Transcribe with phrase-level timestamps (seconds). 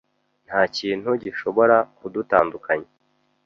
[0.47, 2.89] Ntakintu gishobora kudutandukanya.